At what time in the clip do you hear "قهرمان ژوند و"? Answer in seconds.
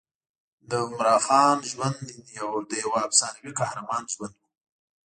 3.59-4.41